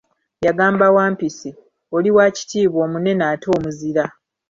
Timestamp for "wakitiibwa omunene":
2.15-3.23